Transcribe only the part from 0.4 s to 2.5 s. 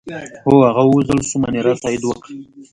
هو، هغه ووژل شو، مانیرا تایید وکړه.